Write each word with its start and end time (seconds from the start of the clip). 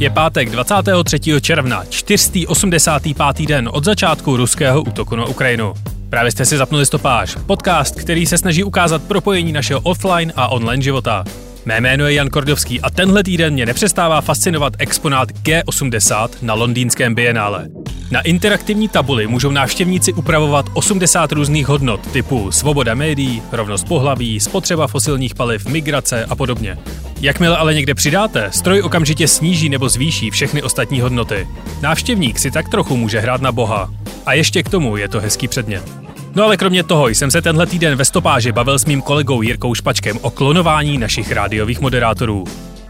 Je 0.00 0.10
pátek 0.10 0.50
23. 0.50 1.20
června, 1.40 1.84
485. 1.88 3.46
den 3.46 3.70
od 3.72 3.84
začátku 3.84 4.36
ruského 4.36 4.82
útoku 4.82 5.16
na 5.16 5.24
Ukrajinu. 5.24 5.74
Právě 6.10 6.32
jste 6.32 6.44
si 6.44 6.56
zapnuli 6.56 6.86
stopáž, 6.86 7.36
podcast, 7.46 8.00
který 8.00 8.26
se 8.26 8.38
snaží 8.38 8.64
ukázat 8.64 9.02
propojení 9.02 9.52
našeho 9.52 9.80
offline 9.80 10.32
a 10.36 10.48
online 10.48 10.82
života. 10.82 11.24
Mé 11.70 11.80
jméno 11.80 12.06
je 12.06 12.14
Jan 12.14 12.28
Kordovský 12.28 12.80
a 12.80 12.90
tenhle 12.90 13.24
týden 13.24 13.52
mě 13.52 13.66
nepřestává 13.66 14.20
fascinovat 14.20 14.72
exponát 14.78 15.28
G80 15.30 16.28
na 16.42 16.54
londýnském 16.54 17.14
bienále. 17.14 17.68
Na 18.10 18.20
interaktivní 18.20 18.88
tabuli 18.88 19.26
můžou 19.26 19.50
návštěvníci 19.50 20.12
upravovat 20.12 20.66
80 20.74 21.32
různých 21.32 21.66
hodnot 21.66 22.12
typu 22.12 22.52
svoboda 22.52 22.94
médií, 22.94 23.42
rovnost 23.52 23.88
pohlaví, 23.88 24.40
spotřeba 24.40 24.86
fosilních 24.86 25.34
paliv, 25.34 25.66
migrace 25.66 26.24
a 26.24 26.34
podobně. 26.34 26.78
Jakmile 27.20 27.56
ale 27.56 27.74
někde 27.74 27.94
přidáte, 27.94 28.48
stroj 28.52 28.82
okamžitě 28.82 29.28
sníží 29.28 29.68
nebo 29.68 29.88
zvýší 29.88 30.30
všechny 30.30 30.62
ostatní 30.62 31.00
hodnoty. 31.00 31.48
Návštěvník 31.82 32.38
si 32.38 32.50
tak 32.50 32.68
trochu 32.68 32.96
může 32.96 33.20
hrát 33.20 33.40
na 33.40 33.52
boha. 33.52 33.90
A 34.26 34.32
ještě 34.32 34.62
k 34.62 34.68
tomu 34.68 34.96
je 34.96 35.08
to 35.08 35.20
hezký 35.20 35.48
předmět. 35.48 36.09
No 36.34 36.44
ale 36.44 36.56
kromě 36.56 36.82
toho 36.82 37.08
jsem 37.08 37.30
se 37.30 37.42
tenhle 37.42 37.66
týden 37.66 37.96
ve 37.96 38.04
stopáži 38.04 38.52
bavil 38.52 38.78
s 38.78 38.84
mým 38.84 39.02
kolegou 39.02 39.42
Jirkou 39.42 39.74
Špačkem 39.74 40.18
o 40.22 40.30
klonování 40.30 40.98
našich 40.98 41.32
rádiových 41.32 41.80
moderátorů. 41.80 42.44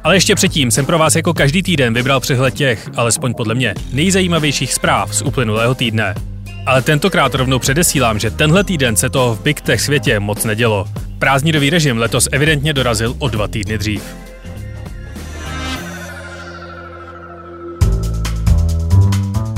Ale 0.05 0.17
ještě 0.17 0.35
předtím 0.35 0.71
jsem 0.71 0.87
pro 0.87 0.99
vás 0.99 1.15
jako 1.15 1.35
každý 1.35 1.63
týden 1.63 1.95
vybral 1.95 2.21
přehled 2.21 2.55
těch, 2.55 2.91
alespoň 2.97 3.35
podle 3.35 3.55
mě, 3.55 3.75
nejzajímavějších 3.93 4.75
zpráv 4.75 5.15
z 5.15 5.23
uplynulého 5.23 5.75
týdne. 5.75 6.15
Ale 6.67 6.83
tentokrát 6.83 7.35
rovnou 7.35 7.59
předesílám, 7.59 8.19
že 8.19 8.31
tenhle 8.31 8.65
týden 8.65 8.97
se 8.97 9.11
toho 9.11 9.35
v 9.35 9.43
Big 9.43 9.61
Tech 9.61 9.81
světě 9.81 10.21
moc 10.21 10.45
nedělo. 10.45 10.87
Prázdninový 11.19 11.71
režim 11.71 11.99
letos 11.99 12.29
evidentně 12.33 12.73
dorazil 12.73 13.17
o 13.19 13.29
dva 13.29 13.49
týdny 13.49 13.79
dřív. 13.79 14.30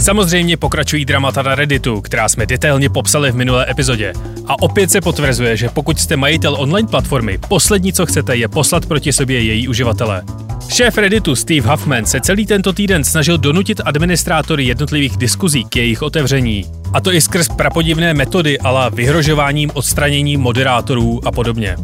Samozřejmě 0.02 0.56
pokračují 0.56 1.04
dramata 1.04 1.42
na 1.42 1.54
Redditu, 1.54 2.00
která 2.00 2.28
jsme 2.28 2.46
detailně 2.46 2.88
popsali 2.88 3.32
v 3.32 3.34
minulé 3.34 3.66
epizodě. 3.70 4.12
A 4.46 4.62
opět 4.62 4.90
se 4.90 5.00
potvrzuje, 5.00 5.56
že 5.56 5.68
pokud 5.68 6.00
jste 6.00 6.16
majitel 6.16 6.56
online 6.58 6.88
platformy, 6.88 7.38
poslední 7.48 7.92
co 7.92 8.06
chcete 8.06 8.36
je 8.36 8.48
poslat 8.48 8.86
proti 8.86 9.12
sobě 9.12 9.42
její 9.42 9.68
uživatele. 9.68 10.22
Šéf 10.68 10.98
Redditu 10.98 11.36
Steve 11.36 11.70
Huffman 11.70 12.06
se 12.06 12.20
celý 12.20 12.46
tento 12.46 12.72
týden 12.72 13.04
snažil 13.04 13.38
donutit 13.38 13.80
administrátory 13.84 14.64
jednotlivých 14.64 15.16
diskuzí 15.16 15.64
k 15.64 15.76
jejich 15.76 16.02
otevření. 16.02 16.64
A 16.92 17.00
to 17.00 17.12
i 17.12 17.20
skrz 17.20 17.48
prapodivné 17.48 18.14
metody 18.14 18.58
ala 18.58 18.88
vyhrožováním 18.88 19.70
odstranění 19.74 20.36
moderátorů 20.36 21.20
a 21.26 21.32
podobně. 21.32 21.76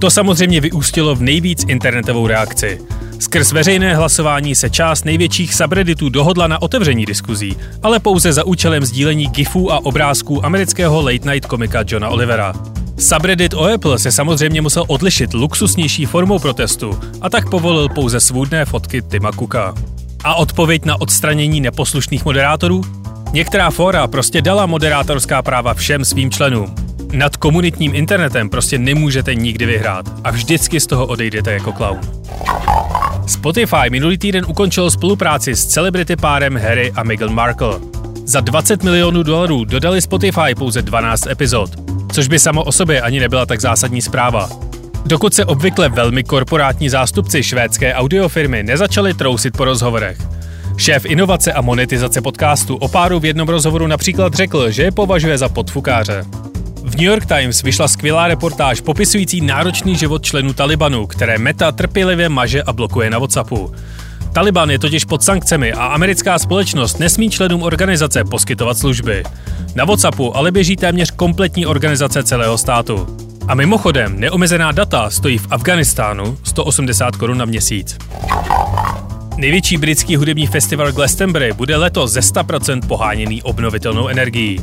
To 0.00 0.10
samozřejmě 0.10 0.60
vyústilo 0.60 1.14
v 1.14 1.22
nejvíc 1.22 1.64
internetovou 1.68 2.26
reakci. 2.26 2.80
Skrz 3.18 3.52
veřejné 3.52 3.96
hlasování 3.96 4.54
se 4.54 4.70
část 4.70 5.04
největších 5.04 5.54
subredditů 5.54 6.08
dohodla 6.08 6.46
na 6.46 6.62
otevření 6.62 7.06
diskuzí, 7.06 7.56
ale 7.82 8.00
pouze 8.00 8.32
za 8.32 8.44
účelem 8.44 8.84
sdílení 8.84 9.26
gifů 9.26 9.72
a 9.72 9.84
obrázků 9.84 10.46
amerického 10.46 11.02
late 11.02 11.32
night 11.32 11.46
komika 11.46 11.84
Johna 11.86 12.08
Olivera. 12.08 12.52
Subreddit 12.98 13.54
o 13.54 13.74
Apple 13.74 13.98
se 13.98 14.12
samozřejmě 14.12 14.60
musel 14.60 14.84
odlišit 14.88 15.34
luxusnější 15.34 16.06
formou 16.06 16.38
protestu 16.38 17.00
a 17.20 17.30
tak 17.30 17.50
povolil 17.50 17.88
pouze 17.88 18.20
svůdné 18.20 18.64
fotky 18.64 19.02
Tima 19.02 19.32
Cooka. 19.32 19.74
A 20.24 20.34
odpověď 20.34 20.84
na 20.84 21.00
odstranění 21.00 21.60
neposlušných 21.60 22.24
moderátorů? 22.24 22.82
Některá 23.32 23.70
fora 23.70 24.06
prostě 24.06 24.42
dala 24.42 24.66
moderátorská 24.66 25.42
práva 25.42 25.74
všem 25.74 26.04
svým 26.04 26.30
členům. 26.30 26.74
Nad 27.12 27.36
komunitním 27.36 27.94
internetem 27.94 28.50
prostě 28.50 28.78
nemůžete 28.78 29.34
nikdy 29.34 29.66
vyhrát 29.66 30.06
a 30.24 30.30
vždycky 30.30 30.80
z 30.80 30.86
toho 30.86 31.06
odejdete 31.06 31.52
jako 31.52 31.72
clown. 31.72 32.00
Spotify 33.26 33.90
minulý 33.90 34.18
týden 34.18 34.44
ukončil 34.48 34.90
spolupráci 34.90 35.56
s 35.56 35.66
celebrity 35.66 36.16
párem 36.16 36.56
Harry 36.56 36.92
a 36.96 37.02
Meghan 37.02 37.34
Markle. 37.34 37.78
Za 38.24 38.40
20 38.40 38.82
milionů 38.82 39.22
dolarů 39.22 39.64
dodali 39.64 40.02
Spotify 40.02 40.54
pouze 40.56 40.82
12 40.82 41.26
epizod, 41.26 41.70
což 42.12 42.28
by 42.28 42.38
samo 42.38 42.64
o 42.64 42.72
sobě 42.72 43.00
ani 43.00 43.20
nebyla 43.20 43.46
tak 43.46 43.60
zásadní 43.60 44.02
zpráva. 44.02 44.48
Dokud 45.06 45.34
se 45.34 45.44
obvykle 45.44 45.88
velmi 45.88 46.24
korporátní 46.24 46.88
zástupci 46.88 47.42
švédské 47.42 47.94
audiofirmy 47.94 48.62
nezačali 48.62 49.14
trousit 49.14 49.56
po 49.56 49.64
rozhovorech. 49.64 50.18
Šéf 50.76 51.04
inovace 51.04 51.52
a 51.52 51.60
monetizace 51.60 52.20
podcastu 52.20 52.76
o 52.76 52.88
páru 52.88 53.20
v 53.20 53.24
jednom 53.24 53.48
rozhovoru 53.48 53.86
například 53.86 54.34
řekl, 54.34 54.70
že 54.70 54.82
je 54.82 54.92
považuje 54.92 55.38
za 55.38 55.48
podfukáře. 55.48 56.24
New 56.96 57.04
York 57.04 57.26
Times 57.26 57.62
vyšla 57.62 57.88
skvělá 57.88 58.28
reportáž 58.28 58.80
popisující 58.80 59.40
náročný 59.40 59.96
život 59.96 60.22
členů 60.22 60.52
Talibanu, 60.52 61.06
které 61.06 61.38
Meta 61.38 61.72
trpělivě 61.72 62.28
maže 62.28 62.62
a 62.62 62.72
blokuje 62.72 63.10
na 63.10 63.18
WhatsAppu. 63.18 63.74
Taliban 64.32 64.70
je 64.70 64.78
totiž 64.78 65.04
pod 65.04 65.22
sankcemi 65.22 65.72
a 65.72 65.86
americká 65.86 66.38
společnost 66.38 66.98
nesmí 66.98 67.30
členům 67.30 67.62
organizace 67.62 68.24
poskytovat 68.24 68.78
služby. 68.78 69.22
Na 69.74 69.84
WhatsAppu 69.84 70.36
ale 70.36 70.52
běží 70.52 70.76
téměř 70.76 71.10
kompletní 71.10 71.66
organizace 71.66 72.22
celého 72.22 72.58
státu. 72.58 73.16
A 73.48 73.54
mimochodem, 73.54 74.20
neomezená 74.20 74.72
data 74.72 75.10
stojí 75.10 75.38
v 75.38 75.46
Afganistánu 75.50 76.38
180 76.42 77.16
korun 77.16 77.38
na 77.38 77.44
měsíc. 77.44 77.98
Největší 79.38 79.76
britský 79.76 80.16
hudební 80.16 80.46
festival 80.46 80.92
Glastonbury 80.92 81.52
bude 81.52 81.76
letos 81.76 82.12
ze 82.12 82.20
100% 82.20 82.86
poháněný 82.86 83.42
obnovitelnou 83.42 84.08
energií. 84.08 84.60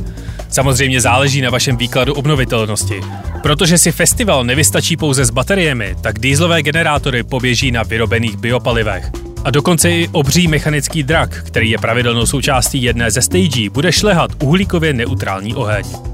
Samozřejmě 0.48 1.00
záleží 1.00 1.40
na 1.40 1.50
vašem 1.50 1.76
výkladu 1.76 2.14
obnovitelnosti. 2.14 3.00
Protože 3.42 3.78
si 3.78 3.92
festival 3.92 4.44
nevystačí 4.44 4.96
pouze 4.96 5.24
s 5.24 5.30
bateriemi, 5.30 5.96
tak 6.00 6.18
dýzlové 6.18 6.62
generátory 6.62 7.22
poběží 7.22 7.70
na 7.70 7.82
vyrobených 7.82 8.36
biopalivech. 8.36 9.10
A 9.44 9.50
dokonce 9.50 9.90
i 9.90 10.08
obří 10.12 10.48
mechanický 10.48 11.02
drak, 11.02 11.44
který 11.46 11.70
je 11.70 11.78
pravidelnou 11.78 12.26
součástí 12.26 12.82
jedné 12.82 13.10
ze 13.10 13.22
stagí, 13.22 13.68
bude 13.68 13.92
šlehat 13.92 14.30
uhlíkově 14.42 14.92
neutrální 14.92 15.54
oheň. 15.54 16.13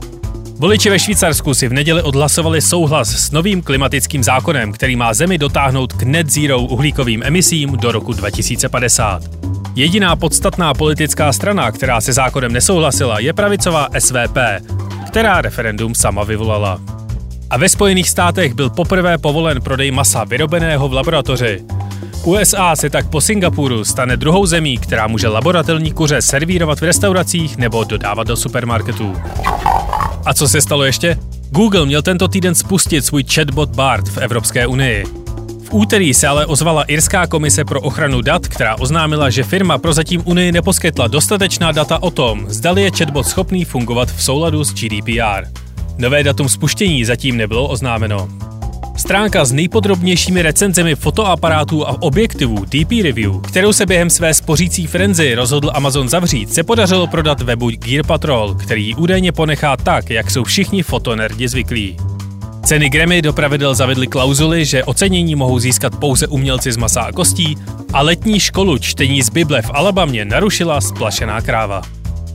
Voliči 0.61 0.91
ve 0.91 0.99
Švýcarsku 0.99 1.55
si 1.55 1.69
v 1.69 1.73
neděli 1.73 2.03
odhlasovali 2.03 2.61
souhlas 2.61 3.09
s 3.09 3.31
novým 3.31 3.63
klimatickým 3.63 4.25
zákonem, 4.25 4.73
který 4.73 4.97
má 4.97 5.15
zemi 5.15 5.39
dotáhnout 5.39 5.93
k 5.93 6.03
net 6.03 6.31
zero 6.31 6.61
uhlíkovým 6.61 7.23
emisím 7.23 7.77
do 7.77 7.93
roku 7.93 8.13
2050. 8.13 9.23
Jediná 9.75 10.17
podstatná 10.17 10.75
politická 10.75 11.33
strana, 11.33 11.73
která 11.73 12.01
se 12.01 12.13
zákonem 12.13 12.53
nesouhlasila, 12.53 13.21
je 13.21 13.33
pravicová 13.33 13.89
SVP, 13.99 14.37
která 15.07 15.41
referendum 15.41 15.95
sama 15.95 16.25
vyvolala. 16.25 16.81
A 17.51 17.57
ve 17.57 17.69
Spojených 17.69 18.09
státech 18.09 18.55
byl 18.55 18.71
poprvé 18.71 19.19
povolen 19.19 19.63
prodej 19.63 19.91
masa 19.91 20.25
vyrobeného 20.25 20.89
v 20.89 20.93
laboratoři. 20.93 21.65
USA 22.25 22.77
se 22.77 22.91
tak 22.91 23.09
po 23.11 23.21
Singapuru 23.21 23.85
stane 23.85 24.17
druhou 24.17 24.47
zemí, 24.47 24.79
která 24.79 25.07
může 25.07 25.29
laboratorní 25.29 25.93
kuře 25.93 26.23
servírovat 26.23 26.81
v 26.81 26.85
restauracích 26.85 27.57
nebo 27.57 27.85
dodávat 27.85 28.27
do 28.27 28.37
supermarketů. 28.37 29.17
A 30.31 30.35
co 30.35 30.49
se 30.49 30.61
stalo 30.61 30.85
ještě? 30.85 31.19
Google 31.51 31.87
měl 31.87 32.03
tento 32.03 32.29
týden 32.29 32.55
spustit 32.55 33.05
svůj 33.05 33.25
chatbot 33.25 33.71
BART 33.71 34.09
v 34.09 34.19
Evropské 34.19 34.67
unii. 34.67 35.05
V 35.65 35.73
úterý 35.73 36.15
se 36.15 36.29
ale 36.29 36.47
ozvala 36.47 36.83
Irská 36.83 37.27
komise 37.27 37.65
pro 37.65 37.81
ochranu 37.81 38.21
dat, 38.21 38.49
která 38.49 38.77
oznámila, 38.79 39.31
že 39.31 39.43
firma 39.43 39.79
prozatím 39.79 40.23
Unii 40.25 40.53
neposkytla 40.53 41.07
dostatečná 41.07 41.73
data 41.73 42.03
o 42.03 42.11
tom, 42.11 42.47
zdali 42.49 42.83
je 42.83 42.91
chatbot 42.99 43.27
schopný 43.27 43.65
fungovat 43.65 44.13
v 44.13 44.23
souladu 44.23 44.65
s 44.65 44.75
GDPR. 44.75 45.47
Nové 45.99 46.23
datum 46.23 46.49
spuštění 46.49 47.05
zatím 47.05 47.37
nebylo 47.37 47.69
oznámeno. 47.69 48.50
Stránka 48.97 49.45
s 49.45 49.53
nejpodrobnějšími 49.53 50.43
recenzemi 50.43 50.95
fotoaparátů 50.95 51.89
a 51.89 52.03
objektivů 52.03 52.65
DP 52.65 52.91
Review, 53.03 53.41
kterou 53.41 53.73
se 53.73 53.87
během 53.87 54.11
své 54.11 54.35
spořící 54.35 54.87
frenzy 54.87 55.35
rozhodl 55.35 55.71
Amazon 55.75 56.09
zavřít, 56.09 56.55
se 56.55 56.63
podařilo 56.63 57.07
prodat 57.07 57.41
webu 57.41 57.71
Gear 57.71 58.07
Patrol, 58.07 58.55
který 58.55 58.87
ji 58.87 58.95
údajně 58.95 59.33
ponechá 59.33 59.77
tak, 59.77 60.11
jak 60.11 60.31
jsou 60.31 60.45
všichni 60.45 60.83
fotonerdi 60.83 61.49
zvyklí. 61.49 61.97
Ceny 62.65 62.89
Grammy 62.89 63.23
do 63.23 63.33
pravidel 63.33 63.75
zavedly 63.75 64.07
klauzuly, 64.07 64.65
že 64.65 64.85
ocenění 64.85 65.35
mohou 65.35 65.59
získat 65.59 65.97
pouze 65.97 66.27
umělci 66.27 66.73
z 66.73 66.77
masa 66.77 67.01
a 67.01 67.13
kostí 67.13 67.59
a 67.93 68.03
letní 68.03 68.41
školu 68.41 68.79
čtení 68.79 69.23
z 69.23 69.31
Bible 69.31 69.63
v 69.63 69.71
Alabamě 69.75 70.25
narušila 70.25 70.81
splašená 70.81 71.41
kráva. 71.41 71.83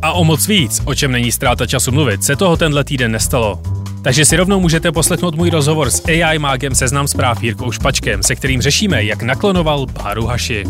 A 0.01 0.11
o 0.11 0.23
moc 0.23 0.47
víc, 0.47 0.81
o 0.85 0.95
čem 0.95 1.11
není 1.11 1.31
ztráta 1.31 1.65
času 1.65 1.91
mluvit, 1.91 2.23
se 2.23 2.35
toho 2.35 2.57
tenhle 2.57 2.83
týden 2.83 3.11
nestalo. 3.11 3.59
Takže 4.05 4.25
si 4.25 4.37
rovnou 4.37 4.59
můžete 4.59 4.91
poslechnout 4.91 5.35
můj 5.35 5.49
rozhovor 5.49 5.89
s 5.89 6.05
AI 6.05 6.39
mágem 6.39 6.75
Seznam 6.75 7.07
zpráv 7.07 7.43
Jirkou 7.43 7.71
Špačkem, 7.71 8.23
se 8.23 8.35
kterým 8.35 8.61
řešíme, 8.61 9.03
jak 9.03 9.21
naklonoval 9.21 9.85
Báru 9.85 10.25
Haši. 10.25 10.63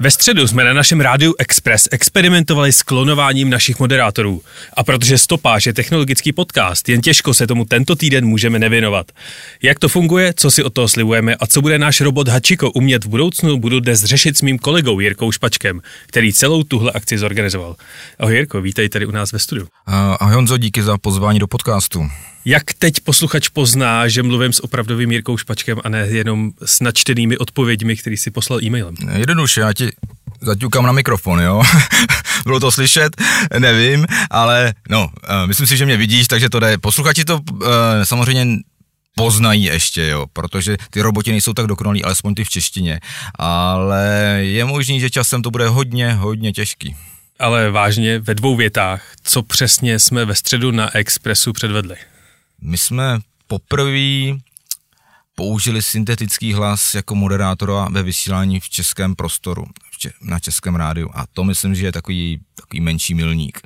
Ve 0.00 0.10
středu 0.10 0.48
jsme 0.48 0.64
na 0.64 0.72
našem 0.72 1.00
rádiu 1.00 1.34
Express 1.38 1.88
experimentovali 1.90 2.72
s 2.72 2.82
klonováním 2.82 3.50
našich 3.50 3.78
moderátorů. 3.78 4.42
A 4.76 4.84
protože 4.84 5.18
Stopáž 5.18 5.66
je 5.66 5.72
technologický 5.72 6.32
podcast, 6.32 6.88
jen 6.88 7.00
těžko 7.00 7.34
se 7.34 7.46
tomu 7.46 7.64
tento 7.64 7.96
týden 7.96 8.26
můžeme 8.26 8.58
nevěnovat. 8.58 9.12
Jak 9.62 9.78
to 9.78 9.88
funguje, 9.88 10.34
co 10.36 10.50
si 10.50 10.62
od 10.62 10.72
toho 10.72 10.88
slibujeme 10.88 11.34
a 11.34 11.46
co 11.46 11.62
bude 11.62 11.78
náš 11.78 12.00
robot 12.00 12.28
Hačiko 12.28 12.70
umět 12.70 13.04
v 13.04 13.08
budoucnu, 13.08 13.58
budu 13.58 13.80
dnes 13.80 14.04
řešit 14.04 14.38
s 14.38 14.42
mým 14.42 14.58
kolegou 14.58 15.00
Jirkou 15.00 15.32
Špačkem, 15.32 15.80
který 16.06 16.32
celou 16.32 16.62
tuhle 16.62 16.92
akci 16.92 17.18
zorganizoval. 17.18 17.76
Ahoj 18.18 18.34
Jirko, 18.34 18.60
vítej 18.60 18.88
tady 18.88 19.06
u 19.06 19.10
nás 19.10 19.32
ve 19.32 19.38
studiu. 19.38 19.68
Ahoj 19.86 20.34
Honzo, 20.34 20.58
díky 20.58 20.82
za 20.82 20.98
pozvání 20.98 21.38
do 21.38 21.46
podcastu. 21.46 22.06
Jak 22.48 22.74
teď 22.78 23.00
posluchač 23.00 23.48
pozná, 23.48 24.08
že 24.08 24.22
mluvím 24.22 24.52
s 24.52 24.64
opravdovým 24.64 25.12
Jirkou 25.12 25.36
Špačkem 25.36 25.78
a 25.84 25.88
ne 25.88 25.98
jenom 25.98 26.52
s 26.64 26.80
načtenými 26.80 27.38
odpověďmi, 27.38 27.96
který 27.96 28.16
si 28.16 28.30
poslal 28.30 28.64
e-mailem? 28.64 28.94
Jednoduše, 29.12 29.60
já 29.60 29.72
ti 29.72 29.90
zaťukám 30.40 30.86
na 30.86 30.92
mikrofon, 30.92 31.40
jo. 31.40 31.62
Bylo 32.44 32.60
to 32.60 32.72
slyšet, 32.72 33.16
nevím, 33.58 34.06
ale 34.30 34.74
no, 34.90 35.04
uh, 35.04 35.46
myslím 35.46 35.66
si, 35.66 35.76
že 35.76 35.84
mě 35.84 35.96
vidíš, 35.96 36.28
takže 36.28 36.50
to 36.50 36.60
jde. 36.60 36.78
Posluchači 36.78 37.24
to 37.24 37.40
uh, 37.52 37.68
samozřejmě 38.04 38.56
poznají 39.14 39.64
ještě, 39.64 40.06
jo, 40.06 40.26
protože 40.32 40.76
ty 40.90 41.00
roboti 41.00 41.30
nejsou 41.30 41.52
tak 41.52 41.66
dokonalí, 41.66 42.04
alespoň 42.04 42.34
ty 42.34 42.44
v 42.44 42.48
češtině, 42.48 43.00
ale 43.34 44.38
je 44.40 44.64
možný, 44.64 45.00
že 45.00 45.10
časem 45.10 45.42
to 45.42 45.50
bude 45.50 45.68
hodně, 45.68 46.12
hodně 46.12 46.52
těžký. 46.52 46.96
Ale 47.38 47.70
vážně, 47.70 48.18
ve 48.18 48.34
dvou 48.34 48.56
větách, 48.56 49.02
co 49.22 49.42
přesně 49.42 49.98
jsme 49.98 50.24
ve 50.24 50.34
středu 50.34 50.70
na 50.70 50.96
Expressu 50.96 51.52
předvedli? 51.52 51.96
My 52.66 52.78
jsme 52.78 53.18
poprvé 53.46 54.38
použili 55.34 55.82
syntetický 55.82 56.52
hlas 56.52 56.94
jako 56.94 57.14
moderátora 57.14 57.88
ve 57.90 58.02
vysílání 58.02 58.60
v 58.60 58.68
českém 58.68 59.14
prostoru, 59.14 59.66
na 60.22 60.38
českém 60.38 60.76
rádiu. 60.76 61.10
A 61.14 61.24
to 61.32 61.44
myslím, 61.44 61.74
že 61.74 61.86
je 61.86 61.92
takový, 61.92 62.40
takový 62.54 62.80
menší 62.80 63.14
milník. 63.14 63.60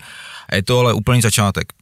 A 0.49 0.55
je 0.55 0.63
to 0.63 0.79
ale 0.79 0.93
úplný 0.93 1.23
začátek. 1.23 1.73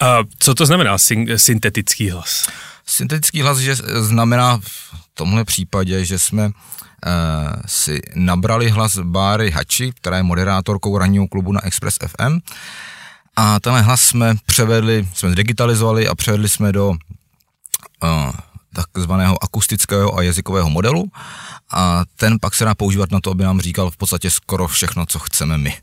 A 0.00 0.18
co 0.38 0.54
to 0.54 0.66
znamená 0.66 0.96
syntetický 1.36 2.10
hlas? 2.10 2.48
Syntetický 2.86 3.42
hlas 3.42 3.58
že 3.58 3.74
znamená 4.00 4.60
v 4.62 4.94
tomhle 5.14 5.44
případě, 5.44 6.04
že 6.04 6.18
jsme 6.18 6.46
uh, 6.46 6.52
si 7.66 8.02
nabrali 8.14 8.70
hlas 8.70 8.98
Báry 8.98 9.50
Hači, 9.50 9.92
která 9.92 10.16
je 10.16 10.22
moderátorkou 10.22 10.98
ranního 10.98 11.28
klubu 11.28 11.52
na 11.52 11.66
Express 11.66 11.98
FM. 12.06 12.40
A 13.36 13.60
tenhle 13.60 13.82
hlas 13.82 14.00
jsme 14.00 14.34
převedli, 14.46 15.08
jsme 15.14 15.34
digitalizovali 15.34 16.08
a 16.08 16.14
převedli 16.14 16.48
jsme 16.48 16.72
do 16.72 16.88
uh, 16.88 16.96
takzvaného 18.74 19.44
akustického 19.44 20.18
a 20.18 20.22
jazykového 20.22 20.70
modelu 20.70 21.10
a 21.72 22.02
ten 22.16 22.38
pak 22.40 22.54
se 22.54 22.64
dá 22.64 22.74
používat 22.74 23.10
na 23.10 23.20
to, 23.20 23.30
aby 23.30 23.44
nám 23.44 23.60
říkal 23.60 23.90
v 23.90 23.96
podstatě 23.96 24.30
skoro 24.30 24.68
všechno, 24.68 25.06
co 25.06 25.18
chceme 25.18 25.58
my. 25.58 25.76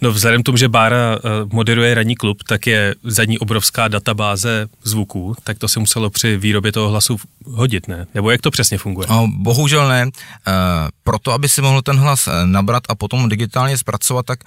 No 0.00 0.12
vzhledem 0.12 0.42
k 0.42 0.46
tomu, 0.46 0.58
že 0.58 0.68
Bára 0.68 1.16
eh, 1.16 1.18
moderuje 1.52 1.94
ranní 1.94 2.16
klub, 2.16 2.42
tak 2.42 2.66
je 2.66 2.94
za 3.04 3.24
ní 3.24 3.38
obrovská 3.38 3.88
databáze 3.88 4.66
zvuků, 4.82 5.34
tak 5.44 5.58
to 5.58 5.68
se 5.68 5.80
muselo 5.80 6.10
při 6.10 6.36
výrobě 6.36 6.72
toho 6.72 6.88
hlasu 6.88 7.16
hodit, 7.46 7.88
ne? 7.88 8.06
Nebo 8.14 8.30
jak 8.30 8.40
to 8.40 8.50
přesně 8.50 8.78
funguje? 8.78 9.06
No, 9.10 9.28
bohužel 9.36 9.88
ne. 9.88 10.02
E, 10.02 10.10
proto, 11.02 11.32
aby 11.32 11.48
si 11.48 11.62
mohl 11.62 11.82
ten 11.82 11.96
hlas 11.96 12.28
nabrat 12.44 12.82
a 12.88 12.94
potom 12.94 13.28
digitálně 13.28 13.78
zpracovat, 13.78 14.26
tak 14.26 14.38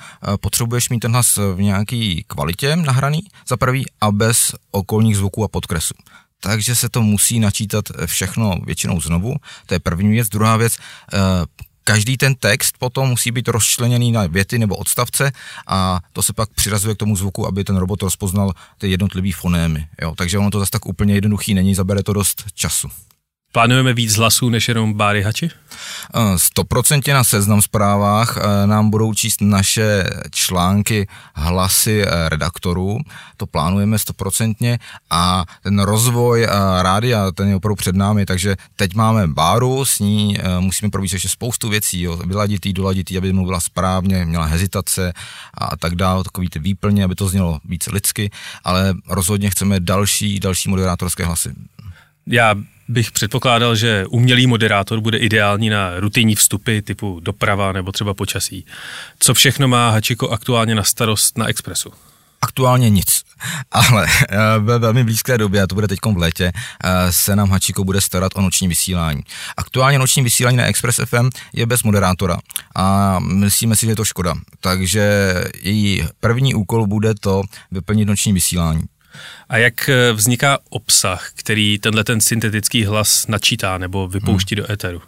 potřebuješ 0.42 0.90
mít 0.90 1.00
ten 1.00 1.12
hlas 1.12 1.40
v 1.56 1.62
nějaký 1.62 2.26
kvalitě 2.28 2.76
nahraný, 2.76 3.20
za 3.48 3.58
prvý, 3.58 3.86
a 4.02 4.12
bez 4.12 4.56
okolních 4.72 5.18
zvuků 5.18 5.44
a 5.44 5.48
podkresů 5.48 5.94
takže 6.44 6.76
se 6.76 6.90
to 6.90 7.02
musí 7.02 7.40
načítat 7.40 7.86
všechno 8.06 8.60
většinou 8.66 9.02
znovu. 9.02 9.36
To 9.66 9.74
je 9.74 9.80
první 9.80 10.12
věc. 10.12 10.30
Druhá 10.30 10.58
věc, 10.58 10.78
eh, 11.14 11.18
každý 11.84 12.18
ten 12.18 12.36
text 12.36 12.76
potom 12.80 13.10
musí 13.10 13.32
být 13.32 13.48
rozčleněný 13.48 14.12
na 14.12 14.28
věty 14.28 14.60
nebo 14.60 14.76
odstavce 14.76 15.32
a 15.68 16.00
to 16.14 16.24
se 16.24 16.34
pak 16.34 16.50
přirazuje 16.50 16.96
k 16.96 16.98
tomu 16.98 17.16
zvuku, 17.16 17.48
aby 17.48 17.64
ten 17.64 17.78
robot 17.78 18.02
rozpoznal 18.02 18.54
ty 18.78 18.92
jednotlivé 18.92 19.30
fonémy. 19.36 19.88
Jo? 20.02 20.16
Takže 20.16 20.38
ono 20.38 20.52
to 20.52 20.60
zase 20.60 20.72
tak 20.72 20.86
úplně 20.86 21.14
jednoduchý 21.14 21.54
není, 21.54 21.76
zabere 21.76 22.04
to 22.04 22.14
dost 22.14 22.44
času. 22.54 22.90
Plánujeme 23.52 23.94
víc 23.94 24.16
hlasů 24.16 24.50
než 24.50 24.68
jenom 24.68 24.94
Báry 24.94 25.24
Hači? 25.24 25.50
Eh, 26.16 26.40
stoprocentně 26.40 27.14
na 27.14 27.24
seznam 27.24 27.62
zprávách 27.62 28.38
eh, 28.38 28.68
nám 28.68 28.90
budou 28.90 29.14
číst 29.14 29.42
naše 29.42 30.04
články 30.32 31.08
hlasy 31.34 32.04
eh, 32.04 32.30
redaktorů, 32.30 32.98
to 33.38 33.48
plánujeme 33.48 34.00
stoprocentně 34.00 34.80
a 35.10 35.46
ten 35.64 35.80
rozvoj 35.80 36.48
rádia, 36.82 37.32
ten 37.32 37.48
je 37.48 37.56
opravdu 37.56 37.76
před 37.76 37.96
námi, 37.96 38.26
takže 38.26 38.56
teď 38.76 38.96
máme 38.96 39.28
Báru, 39.28 39.86
s 39.86 40.00
ní 40.00 40.38
musíme 40.60 40.90
probít 40.92 41.14
ještě 41.14 41.30
spoustu 41.30 41.70
věcí, 41.70 42.02
jo, 42.02 42.18
vyladitý, 42.18 42.74
doladitý, 42.74 43.18
aby 43.18 43.34
mluvila 43.34 43.60
správně, 43.60 44.26
měla 44.26 44.46
hezitace 44.46 45.14
a 45.54 45.78
tak 45.78 45.96
dále, 45.96 46.24
takový 46.24 46.50
ty 46.50 46.60
výplně, 46.60 47.04
aby 47.04 47.16
to 47.16 47.28
znělo 47.28 47.60
víc 47.66 47.88
lidsky, 47.88 48.32
ale 48.64 48.94
rozhodně 49.08 49.50
chceme 49.50 49.80
další, 49.80 50.40
další 50.40 50.70
moderátorské 50.70 51.26
hlasy. 51.26 51.54
Já 52.28 52.56
bych 52.88 53.12
předpokládal, 53.12 53.76
že 53.76 54.06
umělý 54.10 54.48
moderátor 54.48 55.00
bude 55.00 55.18
ideální 55.18 55.70
na 55.70 56.00
rutinní 56.00 56.36
vstupy 56.36 56.82
typu 56.82 57.20
doprava 57.20 57.72
nebo 57.72 57.92
třeba 57.92 58.14
počasí. 58.14 58.66
Co 59.20 59.34
všechno 59.34 59.68
má 59.68 59.90
Hačiko 59.90 60.30
aktuálně 60.30 60.76
na 60.76 60.84
starost 60.84 61.38
na 61.38 61.48
Expressu? 61.48 61.94
Aktuálně 62.42 62.90
nic, 62.90 63.22
ale 63.72 64.08
eh, 64.30 64.38
ve 64.60 64.80
velmi 64.80 65.04
blízké 65.04 65.38
době, 65.38 65.62
a 65.62 65.68
to 65.68 65.76
bude 65.76 65.88
teď 65.88 66.00
v 66.14 66.18
létě, 66.18 66.52
eh, 66.84 67.12
se 67.12 67.36
nám 67.36 67.50
Hačiko 67.50 67.84
bude 67.84 68.02
starat 68.02 68.32
o 68.36 68.42
noční 68.42 68.68
vysílání. 68.68 69.22
Aktuálně 69.58 70.00
noční 70.00 70.24
vysílání 70.24 70.58
na 70.58 70.66
Express 70.66 71.00
FM 71.06 71.30
je 71.54 71.66
bez 71.66 71.84
moderátora 71.84 72.38
a 72.76 73.20
myslíme 73.20 73.76
si, 73.76 73.86
že 73.86 73.92
je 73.92 73.96
to 73.96 74.06
škoda. 74.06 74.36
Takže 74.60 75.34
její 75.62 76.08
první 76.20 76.56
úkol 76.56 76.88
bude 76.88 77.14
to 77.14 77.42
vyplnit 77.72 78.08
noční 78.08 78.34
vysílání. 78.34 78.84
A 79.50 79.58
jak 79.58 79.90
eh, 79.90 80.14
vzniká 80.14 80.58
obsah, 80.70 81.30
který 81.36 81.80
tenhle 81.80 82.04
ten 82.04 82.22
syntetický 82.22 82.86
hlas 82.86 83.28
načítá 83.28 83.78
nebo 83.78 84.08
vypouští 84.08 84.56
hmm. 84.56 84.64
do 84.64 84.72
éteru? 84.72 85.02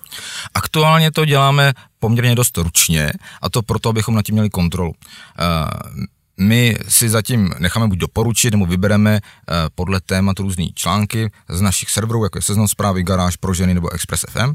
Aktuálně 0.54 1.12
to 1.12 1.26
děláme 1.26 1.74
poměrně 2.00 2.36
dost 2.36 2.58
ručně 2.58 3.12
a 3.42 3.50
to 3.50 3.62
proto, 3.62 3.90
abychom 3.90 4.16
nad 4.16 4.26
tím 4.26 4.36
měli 4.36 4.50
kontrolu. 4.50 4.90
Uh, 4.90 6.04
my 6.38 6.78
si 6.88 7.10
zatím 7.10 7.54
necháme 7.60 7.88
buď 7.88 7.98
doporučit, 7.98 8.52
nebo 8.52 8.66
vybereme 8.66 9.14
uh, 9.14 9.56
podle 9.76 10.02
témat 10.02 10.40
různé 10.40 10.66
články 10.74 11.32
z 11.50 11.62
našich 11.62 11.90
serverů, 11.90 12.24
jako 12.24 12.38
je 12.38 12.42
Seznam 12.42 12.68
zprávy, 12.68 13.04
Garáž 13.04 13.36
pro 13.36 13.54
ženy 13.54 13.74
nebo 13.74 13.94
Express 13.94 14.26
FM. 14.30 14.54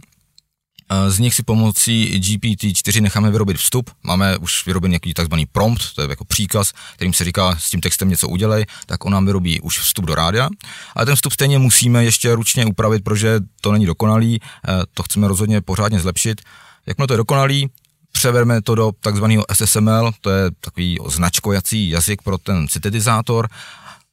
Z 1.08 1.19
nich 1.19 1.35
si 1.35 1.43
pomocí 1.43 2.20
GPT-4 2.20 3.02
necháme 3.02 3.31
vyrobit 3.31 3.56
vstup. 3.56 3.90
Máme 4.02 4.38
už 4.38 4.67
vyrobený 4.67 4.93
nějaký 4.93 5.14
takzvaný 5.14 5.46
prompt, 5.46 5.94
to 5.94 6.02
je 6.02 6.08
jako 6.08 6.25
příkaz, 6.25 6.73
kterým 6.94 7.12
se 7.12 7.25
říká 7.25 7.56
s 7.58 7.70
tím 7.70 7.81
textem 7.81 8.08
něco 8.08 8.29
udělej, 8.29 8.67
tak 8.87 9.05
on 9.05 9.12
nám 9.12 9.26
vyrobí 9.26 9.61
už 9.61 9.79
vstup 9.79 10.05
do 10.05 10.14
rádia. 10.14 10.49
Ale 10.96 11.06
ten 11.06 11.17
vstup 11.17 11.32
stejně 11.32 11.58
musíme 11.58 12.05
ještě 12.05 12.35
ručně 12.35 12.67
upravit, 12.67 13.05
protože 13.05 13.40
to 13.61 13.73
není 13.73 13.87
dokonalý, 13.87 14.40
eh, 14.43 14.73
to 14.94 15.02
chceme 15.02 15.29
rozhodně 15.29 15.61
pořádně 15.61 16.00
zlepšit. 16.00 16.40
Jakmile 16.87 17.06
to 17.06 17.12
je 17.14 17.19
dokonalý, 17.19 17.70
převedeme 18.12 18.62
to 18.62 18.75
do 18.75 18.93
takzvaného 19.00 19.44
SSML, 19.49 20.12
to 20.20 20.31
je 20.31 20.50
takový 20.61 20.99
značkojací 21.08 21.91
jazyk 21.91 22.23
pro 22.23 22.38
ten 22.38 22.69
syntetizátor 22.69 23.49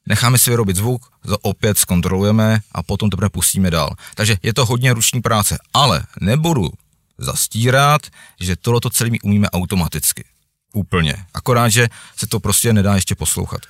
necháme 0.06 0.38
si 0.38 0.50
vyrobit 0.50 0.76
zvuk, 0.76 1.06
opět 1.42 1.78
zkontrolujeme 1.78 2.58
a 2.72 2.82
potom 2.82 3.10
teprve 3.10 3.28
pustíme 3.28 3.70
dál. 3.70 3.90
Takže 4.14 4.36
je 4.42 4.54
to 4.54 4.66
hodně 4.66 4.94
ruční 4.94 5.20
práce, 5.20 5.58
ale 5.74 6.02
nebudu 6.20 6.70
zastírat, 7.18 8.02
že 8.40 8.56
tohle 8.56 8.80
celé 8.90 9.10
my 9.10 9.20
umíme 9.20 9.50
automaticky. 9.50 10.24
Úplně. 10.72 11.16
Akorát, 11.34 11.68
že 11.68 11.88
se 12.16 12.26
to 12.26 12.40
prostě 12.40 12.72
nedá 12.72 12.94
ještě 12.94 13.14
poslouchat. 13.14 13.60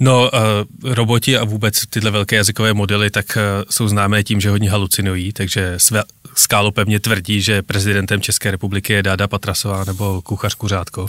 No, 0.00 0.30
uh, 0.30 0.92
roboti 0.92 1.38
a 1.38 1.44
vůbec 1.44 1.86
tyhle 1.86 2.10
velké 2.10 2.36
jazykové 2.36 2.74
modely 2.74 3.10
tak 3.10 3.26
uh, 3.36 3.42
jsou 3.70 3.88
známé 3.88 4.24
tím, 4.24 4.40
že 4.40 4.50
hodně 4.50 4.70
halucinují, 4.70 5.32
takže 5.32 5.74
své, 5.76 6.02
Skálo 6.34 6.72
pevně 6.72 7.00
tvrdí, 7.00 7.42
že 7.42 7.62
prezidentem 7.62 8.20
České 8.20 8.50
republiky 8.50 8.92
je 8.92 9.02
Dáda 9.02 9.28
Patrasová 9.28 9.84
nebo 9.84 10.22
kuchař 10.22 10.54
Kuřátko. 10.54 11.06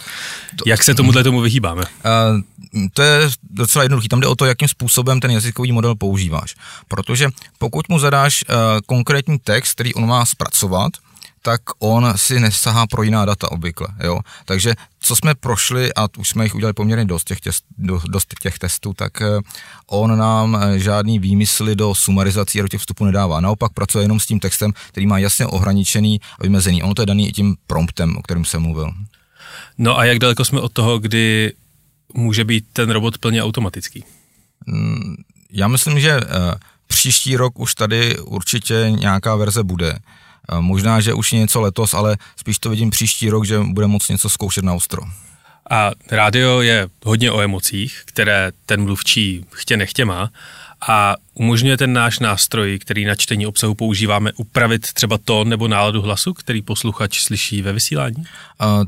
To, 0.55 0.63
Jak 0.67 0.83
se 0.83 0.95
tomuhle 0.95 1.23
tomu 1.23 1.41
vyhýbáme? 1.41 1.81
Uh, 1.81 2.41
to 2.93 3.01
je 3.01 3.29
docela 3.49 3.83
jednoduché. 3.83 4.09
Tam 4.09 4.19
jde 4.19 4.27
o 4.27 4.35
to, 4.35 4.45
jakým 4.45 4.67
způsobem 4.67 5.19
ten 5.19 5.31
jazykový 5.31 5.71
model 5.71 5.95
používáš. 5.95 6.55
Protože 6.87 7.29
pokud 7.57 7.89
mu 7.89 7.99
zadáš 7.99 8.43
uh, 8.49 8.55
konkrétní 8.85 9.39
text, 9.39 9.71
který 9.71 9.93
on 9.93 10.07
má 10.07 10.25
zpracovat, 10.25 10.91
tak 11.41 11.61
on 11.79 12.13
si 12.15 12.39
nesahá 12.39 12.87
pro 12.87 13.03
jiná 13.03 13.25
data 13.25 13.51
obvykle. 13.51 13.87
Jo? 14.03 14.19
Takže 14.45 14.73
co 14.99 15.15
jsme 15.15 15.35
prošli, 15.35 15.93
a 15.93 16.07
už 16.17 16.29
jsme 16.29 16.45
jich 16.45 16.55
udělali 16.55 16.73
poměrně 16.73 17.05
dost 17.05 17.23
těch, 17.23 17.39
těst, 17.39 17.65
dost 18.07 18.35
těch 18.41 18.59
testů, 18.59 18.93
tak 18.93 19.21
eh, 19.21 19.27
on 19.87 20.17
nám 20.17 20.57
eh, 20.61 20.79
žádný 20.79 21.19
výmysly 21.19 21.75
do 21.75 21.95
sumarizací 21.95 22.59
a 22.59 22.61
do 22.61 22.67
těch 22.67 22.79
vstupů 22.79 23.05
nedává. 23.05 23.39
Naopak 23.39 23.73
pracuje 23.73 24.03
jenom 24.03 24.19
s 24.19 24.25
tím 24.25 24.39
textem, 24.39 24.73
který 24.89 25.07
má 25.07 25.17
jasně 25.17 25.45
ohraničený 25.45 26.19
a 26.39 26.43
vymezený. 26.43 26.83
Ono 26.83 26.93
to 26.93 27.01
je 27.01 27.05
daný 27.05 27.29
i 27.29 27.31
tím 27.31 27.55
promptem, 27.67 28.17
o 28.17 28.21
kterém 28.21 28.45
jsem 28.45 28.61
mluvil. 28.61 28.91
No 29.77 29.97
a 29.97 30.05
jak 30.05 30.19
daleko 30.19 30.45
jsme 30.45 30.59
od 30.59 30.73
toho, 30.73 30.99
kdy 30.99 31.53
může 32.13 32.45
být 32.45 32.65
ten 32.73 32.89
robot 32.89 33.17
plně 33.17 33.43
automatický? 33.43 34.03
Mm, 34.65 35.15
já 35.51 35.67
myslím, 35.67 35.99
že 35.99 36.11
eh, 36.11 36.25
příští 36.87 37.37
rok 37.37 37.59
už 37.59 37.75
tady 37.75 38.19
určitě 38.19 38.85
nějaká 38.89 39.35
verze 39.35 39.63
bude. 39.63 39.99
Možná, 40.59 41.01
že 41.01 41.13
už 41.13 41.31
něco 41.31 41.61
letos, 41.61 41.93
ale 41.93 42.17
spíš 42.35 42.59
to 42.59 42.69
vidím 42.69 42.89
příští 42.89 43.29
rok, 43.29 43.45
že 43.45 43.59
bude 43.59 43.87
moc 43.87 44.07
něco 44.07 44.29
zkoušet 44.29 44.65
na 44.65 44.73
ostro. 44.73 45.01
A 45.69 45.91
rádio 46.11 46.61
je 46.61 46.89
hodně 47.05 47.31
o 47.31 47.41
emocích, 47.41 48.01
které 48.05 48.51
ten 48.65 48.83
mluvčí 48.83 49.45
chtě 49.53 49.77
nechtě 49.77 50.05
má 50.05 50.29
a 50.87 51.15
umožňuje 51.33 51.77
ten 51.77 51.93
náš 51.93 52.19
nástroj, 52.19 52.79
který 52.79 53.05
na 53.05 53.15
čtení 53.15 53.47
obsahu 53.47 53.75
používáme, 53.75 54.31
upravit 54.33 54.93
třeba 54.93 55.17
tón 55.17 55.49
nebo 55.49 55.67
náladu 55.67 56.01
hlasu, 56.01 56.33
který 56.33 56.61
posluchač 56.61 57.21
slyší 57.21 57.61
ve 57.61 57.73
vysílání? 57.73 58.15
Uh, 58.17 58.25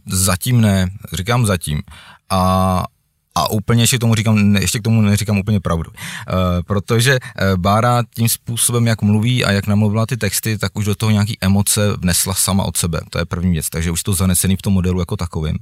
zatím 0.06 0.62
ne, 0.62 0.90
říkám 1.14 1.46
zatím. 1.46 1.82
A 2.30 2.84
a 3.36 3.52
úplně 3.52 3.84
ještě 3.84 3.98
k 3.98 4.00
tomu 4.00 4.16
říkám, 4.16 4.56
ještě 4.56 4.80
k 4.80 4.82
tomu 4.82 5.02
neříkám 5.02 5.38
úplně 5.38 5.60
pravdu. 5.60 5.92
Uh, 5.92 5.96
protože 6.68 7.20
uh, 7.20 7.58
Bára 7.58 8.04
tím 8.16 8.30
způsobem, 8.30 8.88
jak 8.88 9.02
mluví 9.02 9.46
a 9.46 9.52
jak 9.52 9.68
namluvila 9.68 10.06
ty 10.06 10.18
texty, 10.18 10.58
tak 10.58 10.78
už 10.78 10.86
do 10.86 10.96
toho 10.96 11.12
nějaký 11.12 11.38
emoce 11.42 11.94
vnesla 11.98 12.34
sama 12.34 12.64
od 12.64 12.78
sebe. 12.78 13.00
To 13.10 13.20
je 13.20 13.26
první 13.26 13.52
věc, 13.52 13.70
takže 13.70 13.92
už 13.92 14.04
to 14.04 14.14
zanesený 14.14 14.56
v 14.56 14.62
tom 14.62 14.74
modelu 14.74 15.00
jako 15.00 15.18
takovým. 15.18 15.58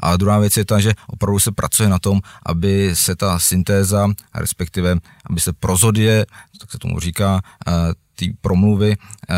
A 0.00 0.16
druhá 0.16 0.38
věc 0.38 0.56
je 0.56 0.64
ta, 0.64 0.80
že 0.80 0.92
opravdu 1.06 1.38
se 1.38 1.52
pracuje 1.52 1.88
na 1.88 1.98
tom, 1.98 2.20
aby 2.46 2.90
se 2.94 3.16
ta 3.16 3.38
syntéza, 3.38 4.08
respektive 4.34 4.96
aby 5.30 5.40
se 5.40 5.52
prozodie, 5.52 6.26
tak 6.60 6.70
se 6.70 6.78
tomu 6.78 7.00
říká, 7.00 7.40
uh, 7.66 7.92
té 8.14 8.26
promluvy 8.40 8.96
eh, 8.96 9.34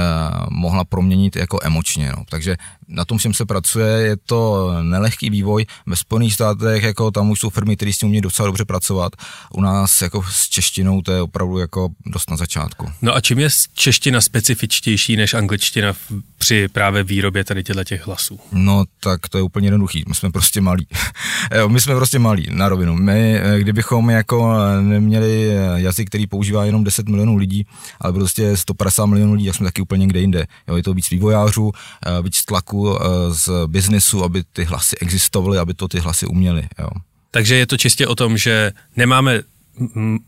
mohla 0.51 0.85
proměnit 0.85 1.37
jako 1.37 1.59
emočně. 1.63 2.13
No. 2.17 2.25
Takže 2.29 2.57
na 2.89 3.05
tom 3.05 3.19
všem 3.19 3.35
se 3.35 3.47
pracuje, 3.47 3.87
je 3.87 4.17
to 4.17 4.73
nelehký 4.83 5.31
vývoj. 5.31 5.67
Ve 5.87 5.97
Spojených 5.97 6.35
státech 6.35 6.83
jako 6.83 7.11
tam 7.11 7.31
už 7.31 7.41
jsou 7.41 7.51
firmy, 7.51 7.77
které 7.77 7.93
s 7.93 7.99
tím 7.99 8.07
umějí 8.07 8.21
docela 8.21 8.47
dobře 8.47 8.65
pracovat. 8.65 9.13
U 9.53 9.61
nás 9.61 10.03
jako 10.03 10.25
s 10.31 10.49
češtinou 10.49 11.03
to 11.03 11.13
je 11.13 11.23
opravdu 11.23 11.59
jako 11.59 11.89
dost 12.07 12.31
na 12.31 12.37
začátku. 12.37 12.91
No 13.03 13.15
a 13.15 13.21
čím 13.21 13.39
je 13.39 13.49
čeština 13.75 14.21
specifičtější 14.21 15.17
než 15.17 15.35
angličtina 15.35 15.93
při 16.39 16.69
právě 16.69 17.03
výrobě 17.03 17.45
tady 17.45 17.65
těchto 17.65 17.85
těch 17.85 18.07
hlasů? 18.07 18.41
No 18.53 18.85
tak 19.01 19.29
to 19.29 19.39
je 19.39 19.43
úplně 19.43 19.67
jednoduchý. 19.67 20.05
My 20.09 20.15
jsme 20.15 20.31
prostě 20.31 20.61
malí. 20.61 20.87
My 21.69 21.81
jsme 21.81 21.95
prostě 21.95 22.19
malí, 22.19 22.47
na 22.51 22.69
rovinu. 22.69 22.95
My, 22.95 23.41
eh, 23.41 23.61
kdybychom 23.61 24.11
jako 24.11 24.55
neměli 24.81 25.51
jazyk, 25.75 26.09
který 26.09 26.27
používá 26.27 26.65
jenom 26.65 26.85
10 26.85 27.09
milionů 27.09 27.37
lidí, 27.37 27.67
ale 28.01 28.13
prostě 28.13 28.57
150 28.57 29.07
milionů 29.07 29.33
lidí, 29.35 29.47
jak 29.47 29.57
jsme 29.57 29.65
taky 29.65 29.83
úplně 29.83 30.01
někde 30.01 30.21
jinde. 30.21 30.47
Jo, 30.69 30.77
je 30.77 30.83
to 30.83 30.95
víc 30.95 31.11
vývojářů, 31.11 31.73
eh, 32.07 32.23
víc 32.23 32.45
tlaku 32.45 32.74
eh, 32.83 33.05
z 33.31 33.51
biznesu, 33.67 34.25
aby 34.25 34.45
ty 34.53 34.65
hlasy 34.65 34.97
existovaly, 35.01 35.59
aby 35.59 35.75
to 35.75 35.89
ty 35.89 35.99
hlasy 35.99 36.27
uměly. 36.27 36.69
Jo. 36.79 36.89
Takže 37.31 37.55
je 37.55 37.67
to 37.67 37.77
čistě 37.77 38.07
o 38.07 38.15
tom, 38.15 38.39
že 38.39 38.73
nemáme 38.97 39.43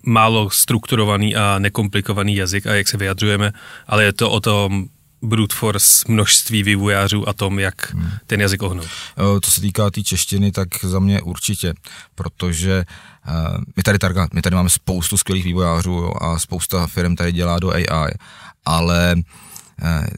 málo 0.03 0.51
strukturovaný 0.51 1.37
a 1.37 1.59
nekomplikovaný 1.59 2.37
jazyk 2.37 2.67
a 2.67 2.75
jak 2.75 2.89
se 2.89 2.97
vyjadřujeme, 2.97 3.53
ale 3.87 4.05
je 4.05 4.13
to 4.13 4.31
o 4.31 4.41
tom 4.41 4.89
brute 5.23 5.57
force 5.57 6.05
množství 6.09 6.63
vývojářů 6.63 7.29
a 7.29 7.33
tom, 7.33 7.59
jak 7.59 7.93
hmm. 7.93 8.11
ten 8.27 8.41
jazyk 8.41 8.63
ohnout. 8.63 8.87
To 9.17 9.51
se 9.51 9.61
týká 9.61 9.85
té 9.85 9.91
tý 9.91 10.05
češtiny, 10.05 10.53
tak 10.53 10.69
za 10.83 10.99
mě 10.99 11.23
určitě, 11.23 11.75
protože 12.15 12.85
uh, 13.29 13.65
my 13.77 13.83
tady, 13.83 13.99
tady, 13.99 14.15
my 14.33 14.43
tady 14.43 14.57
máme 14.57 14.69
spoustu 14.69 15.17
skvělých 15.17 15.45
vývojářů 15.45 15.93
jo, 15.93 16.13
a 16.21 16.39
spousta 16.39 16.87
firm 16.87 17.17
tady 17.17 17.33
dělá 17.33 17.59
do 17.59 17.71
AI, 17.71 18.15
ale 18.65 19.15
eh, 19.19 19.23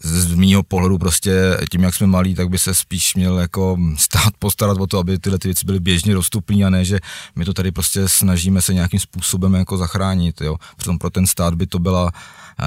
z 0.03 0.35
mýho 0.35 0.63
pohledu 0.63 0.99
prostě 0.99 1.59
tím, 1.71 1.83
jak 1.83 1.95
jsme 1.95 2.07
malí, 2.07 2.35
tak 2.35 2.49
by 2.49 2.59
se 2.59 2.75
spíš 2.75 3.15
měl 3.15 3.39
jako 3.39 3.79
stát 3.97 4.33
postarat 4.39 4.79
o 4.81 4.87
to, 4.87 4.99
aby 4.99 5.19
tyhle 5.19 5.39
ty 5.39 5.49
věci 5.49 5.67
byly 5.67 5.81
běžně 5.81 6.15
dostupné 6.15 6.65
a 6.65 6.71
ne, 6.71 6.85
že 6.85 6.99
my 7.37 7.45
to 7.45 7.55
tady 7.55 7.73
prostě 7.73 8.09
snažíme 8.09 8.63
se 8.63 8.75
nějakým 8.75 9.01
způsobem 9.01 9.55
jako 9.55 9.77
zachránit, 9.77 10.41
jo. 10.41 10.57
Přitom 10.77 10.99
pro 10.99 11.11
ten 11.11 11.27
stát 11.27 11.55
by 11.55 11.67
to 11.67 11.79
byla 11.79 12.11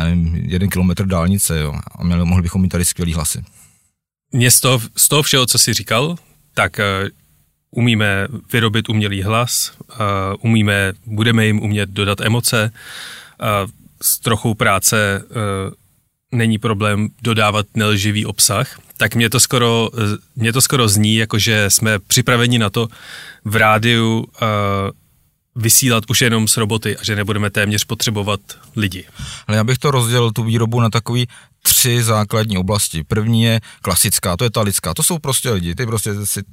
nevím, 0.04 0.36
jeden 0.36 0.70
kilometr 0.70 1.06
dálnice, 1.06 1.60
jo. 1.60 1.74
A 1.96 2.04
měli, 2.04 2.26
mohli 2.26 2.42
bychom 2.42 2.62
mít 2.62 2.70
tady 2.70 2.86
skvělý 2.86 3.14
hlasy. 3.14 3.44
Mě 4.32 4.52
z 4.52 4.60
toho, 4.60 4.82
z 4.96 5.08
toho 5.08 5.24
všeho, 5.24 5.46
co 5.46 5.58
jsi 5.58 5.74
říkal, 5.74 6.16
tak 6.54 6.80
uh, 6.80 7.10
umíme 7.72 8.28
vyrobit 8.54 8.90
umělý 8.90 9.24
hlas, 9.24 9.72
uh, 9.90 9.96
umíme, 10.42 10.94
budeme 11.06 11.46
jim 11.46 11.60
umět 11.60 11.90
dodat 11.90 12.22
emoce, 12.22 12.72
uh, 12.74 13.72
s 14.02 14.20
trochou 14.20 14.54
práce 14.54 15.24
uh, 15.30 15.74
není 16.32 16.58
problém 16.58 17.10
dodávat 17.22 17.66
nelživý 17.76 18.26
obsah, 18.26 18.80
tak 18.98 19.16
mě 19.16 19.30
to 19.30 19.40
skoro, 19.40 19.90
mě 20.36 20.54
to 20.54 20.62
skoro 20.62 20.88
zní, 20.88 21.16
jako 21.16 21.40
že 21.40 21.70
jsme 21.70 22.00
připraveni 22.00 22.60
na 22.60 22.70
to 22.70 22.88
v 23.46 23.56
rádiu 23.56 24.20
uh, 24.20 24.26
vysílat 25.56 26.04
už 26.10 26.22
jenom 26.22 26.48
s 26.48 26.58
roboty 26.58 26.98
a 26.98 27.04
že 27.04 27.16
nebudeme 27.16 27.50
téměř 27.50 27.86
potřebovat 27.86 28.40
lidi. 28.76 29.06
Ale 29.48 29.58
já 29.58 29.64
bych 29.64 29.78
to 29.78 29.92
rozdělil 29.92 30.32
tu 30.32 30.44
výrobu 30.44 30.82
na 30.82 30.90
takový 30.90 31.28
tři 31.62 32.04
základní 32.04 32.58
oblasti. 32.58 33.04
První 33.04 33.44
je 33.44 33.60
klasická, 33.82 34.38
to 34.38 34.44
je 34.44 34.50
ta 34.50 34.62
lidská, 34.62 34.94
to 34.94 35.04
jsou 35.04 35.20
prostě 35.20 35.50
lidi, 35.50 35.76
ty 35.76 35.86
prostě 35.86 36.26
si 36.26 36.44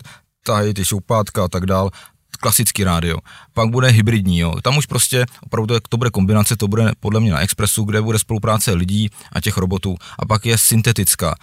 tahají 0.43 0.75
ty 0.75 0.85
šoupátka 0.85 1.45
a 1.45 1.49
tak 1.49 1.67
dál 1.67 1.91
klasický 2.41 2.85
rádio. 2.85 3.19
Pak 3.59 3.71
bude 3.71 3.88
hybridní, 3.88 4.38
jo. 4.38 4.55
Tam 4.62 4.77
už 4.77 4.87
prostě 4.87 5.27
opravdu 5.41 5.75
to 5.88 5.97
bude 5.97 6.11
kombinace, 6.11 6.57
to 6.57 6.69
bude 6.69 6.93
podle 7.00 7.21
mě 7.21 7.33
na 7.33 7.41
Expressu, 7.41 7.85
kde 7.85 8.03
bude 8.03 8.19
spolupráce 8.19 8.73
lidí 8.73 9.11
a 9.33 9.41
těch 9.41 9.57
robotů. 9.57 9.97
A 10.19 10.27
pak 10.27 10.47
je 10.47 10.59
syntetická. 10.59 11.35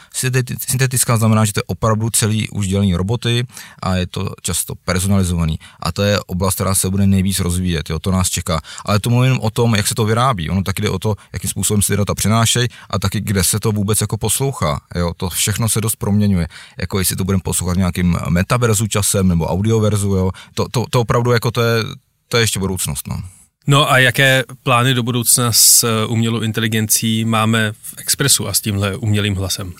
Syntetická 0.60 1.18
znamená, 1.18 1.46
že 1.46 1.54
to 1.54 1.60
je 1.60 1.64
opravdu 1.68 2.10
celý 2.10 2.50
už 2.50 2.68
dělení 2.68 2.96
roboty 2.96 3.48
a 3.84 3.96
je 3.96 4.08
to 4.08 4.30
často 4.42 4.76
personalizovaný. 4.76 5.60
A 5.80 5.92
to 5.92 6.04
je 6.04 6.20
oblast, 6.28 6.56
která 6.56 6.76
se 6.76 6.90
bude 6.90 7.08
nejvíc 7.08 7.40
rozvíjet, 7.40 7.90
jo. 7.90 8.00
To 8.00 8.12
nás 8.12 8.30
čeká. 8.30 8.62
Ale 8.86 9.00
to 9.00 9.10
mluvím 9.10 9.40
o 9.40 9.50
tom, 9.50 9.76
jak 9.76 9.88
se 9.88 9.96
to 9.96 10.06
vyrábí. 10.06 10.50
Ono 10.50 10.64
taky 10.64 10.82
jde 10.82 10.90
o 10.90 11.00
to, 11.00 11.16
jakým 11.34 11.50
způsobem 11.50 11.82
se 11.82 11.98
data 11.98 12.16
přinášejí 12.16 12.68
a 12.90 13.00
taky 13.00 13.22
kde 13.22 13.44
se 13.44 13.60
to 13.60 13.72
vůbec 13.72 14.02
jako 14.02 14.18
poslouchá. 14.18 14.82
Jo. 14.96 15.12
To 15.18 15.30
všechno 15.30 15.70
se 15.70 15.82
dost 15.82 15.96
proměňuje. 15.96 16.48
Jako 16.80 17.00
jestli 17.00 17.16
to 17.16 17.24
budeme 17.24 17.42
poslouchat 17.44 17.78
nějakým 17.78 18.18
metaverzu 18.30 18.88
časem 18.88 19.28
nebo 19.28 19.48
audioverzu, 19.48 20.16
jo. 20.16 20.32
To, 20.54 20.70
to, 20.72 20.86
to 20.90 21.02
opravdu 21.02 21.32
jako 21.32 21.52
to 21.52 21.62
je, 21.62 21.84
to 22.28 22.38
je 22.38 22.44
ještě 22.44 22.60
budoucnost. 22.60 23.08
No. 23.08 23.22
No 23.68 23.92
a 23.92 23.98
jaké 23.98 24.44
plány 24.64 24.94
do 24.94 25.04
budoucna 25.04 25.52
s 25.52 25.84
eh, 25.84 26.06
umělou 26.06 26.42
inteligencí 26.42 27.26
máme 27.26 27.72
v 27.72 27.94
Expressu 27.98 28.48
a 28.48 28.54
s 28.54 28.62
tímhle 28.62 28.96
umělým 28.96 29.36
hlasem? 29.36 29.74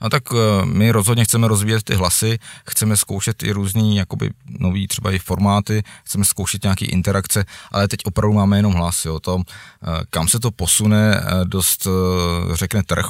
A 0.00 0.10
tak 0.10 0.22
eh, 0.32 0.66
my 0.66 0.90
rozhodně 0.90 1.24
chceme 1.24 1.48
rozvíjet 1.48 1.82
ty 1.82 1.94
hlasy, 1.94 2.38
chceme 2.68 2.96
zkoušet 2.96 3.42
i 3.42 3.52
různý 3.52 3.96
jakoby 3.96 4.30
nový 4.58 4.88
třeba 4.88 5.12
i 5.12 5.18
formáty, 5.18 5.82
chceme 6.04 6.24
zkoušet 6.24 6.62
nějaké 6.62 6.84
interakce, 6.84 7.44
ale 7.72 7.88
teď 7.88 8.00
opravdu 8.04 8.34
máme 8.34 8.58
jenom 8.58 8.72
hlasy. 8.72 9.08
O 9.08 9.20
tom, 9.20 9.42
eh, 9.46 9.86
kam 10.10 10.28
se 10.28 10.40
to 10.40 10.50
posune, 10.50 11.24
dost 11.44 11.86
řekne 12.52 12.82
trh, 12.82 13.06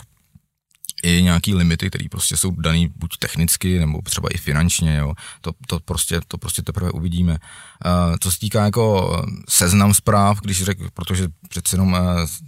i 1.03 1.23
nějaký 1.23 1.55
limity, 1.55 1.89
které 1.89 2.05
prostě 2.11 2.37
jsou 2.37 2.51
daný 2.51 2.93
buď 2.97 3.17
technicky, 3.19 3.79
nebo 3.79 4.03
třeba 4.03 4.29
i 4.29 4.39
finančně, 4.39 4.97
jo. 4.97 5.15
To, 5.41 5.53
to, 5.67 5.81
prostě, 5.81 6.21
to 6.29 6.39
prostě 6.39 6.63
teprve 6.63 6.91
uvidíme. 6.91 7.33
Uh, 7.33 8.17
co 8.21 8.33
se 8.33 8.39
týká 8.39 8.65
jako 8.65 9.23
seznam 9.49 9.95
zpráv, 9.95 10.41
když 10.41 10.63
řek, 10.63 10.79
protože 10.95 11.29
přece 11.49 11.77
jenom 11.77 11.93
uh, 11.93 11.99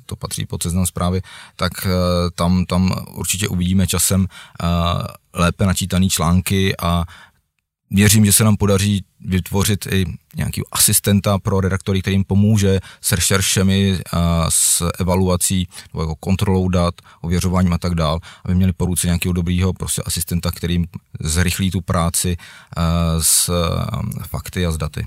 to 0.06 0.16
patří 0.16 0.46
pod 0.46 0.62
seznam 0.62 0.86
zprávy, 0.86 1.22
tak 1.56 1.72
uh, 1.84 1.90
tam, 2.34 2.64
tam 2.64 2.94
určitě 3.10 3.48
uvidíme 3.48 3.86
časem 3.86 4.26
lépe 5.34 5.66
načítané 5.66 6.08
články 6.08 6.76
a 6.76 7.04
věřím, 7.92 8.24
že 8.24 8.32
se 8.32 8.44
nám 8.44 8.56
podaří 8.56 9.04
vytvořit 9.20 9.86
i 9.86 10.06
nějaký 10.36 10.62
asistenta 10.72 11.38
pro 11.38 11.60
redaktory, 11.60 12.02
který 12.02 12.14
jim 12.14 12.24
pomůže 12.24 12.80
s 13.00 13.12
rešeršemi, 13.12 13.98
a 14.12 14.50
s 14.50 14.90
evaluací, 15.00 15.68
nebo 15.92 16.02
jako 16.02 16.16
kontrolou 16.16 16.68
dat, 16.68 16.94
ověřováním 17.20 17.72
a 17.72 17.78
tak 17.78 17.94
dál, 17.94 18.18
aby 18.44 18.54
měli 18.54 18.72
po 18.72 18.86
ruce 18.86 19.06
nějakého 19.06 19.32
dobrýho 19.32 19.72
prostě 19.72 20.02
asistenta, 20.06 20.50
který 20.50 20.74
jim 20.74 20.86
zrychlí 21.20 21.70
tu 21.70 21.80
práci 21.80 22.36
s 23.20 23.50
fakty 24.28 24.66
a 24.66 24.70
s 24.70 24.76
daty. 24.76 25.06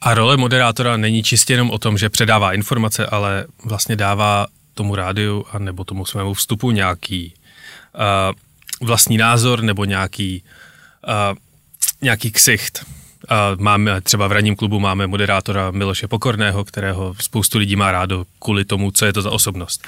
A 0.00 0.14
role 0.14 0.36
moderátora 0.36 0.96
není 0.96 1.22
čistě 1.22 1.52
jenom 1.52 1.70
o 1.70 1.78
tom, 1.78 1.98
že 1.98 2.08
předává 2.08 2.52
informace, 2.52 3.06
ale 3.06 3.46
vlastně 3.64 3.96
dává 3.96 4.46
tomu 4.74 4.94
rádiu 4.94 5.44
a 5.52 5.58
nebo 5.58 5.84
tomu 5.84 6.04
svému 6.04 6.34
vstupu 6.34 6.70
nějaký 6.70 7.34
uh, 7.94 8.88
vlastní 8.88 9.16
názor 9.16 9.62
nebo 9.62 9.84
nějaký 9.84 10.42
uh, 11.08 11.36
nějaký 12.06 12.30
ksicht. 12.30 12.86
A 13.28 13.56
máme 13.58 14.00
třeba 14.00 14.26
v 14.26 14.32
ranním 14.32 14.56
klubu 14.56 14.80
máme 14.80 15.06
moderátora 15.06 15.70
Miloše 15.70 16.08
Pokorného, 16.08 16.64
kterého 16.64 17.14
spoustu 17.20 17.58
lidí 17.58 17.76
má 17.76 17.92
rádo 17.92 18.24
kvůli 18.38 18.64
tomu, 18.64 18.90
co 18.90 19.06
je 19.06 19.12
to 19.12 19.22
za 19.22 19.30
osobnost. 19.30 19.82